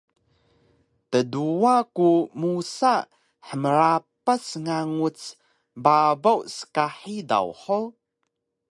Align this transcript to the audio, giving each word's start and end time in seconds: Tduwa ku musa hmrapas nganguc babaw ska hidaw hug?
Tduwa 1.11 1.75
ku 1.95 2.09
musa 2.39 2.93
hmrapas 3.47 4.45
nganguc 4.63 5.19
babaw 5.83 6.39
ska 6.57 6.85
hidaw 6.99 7.47
hug? 7.61 7.89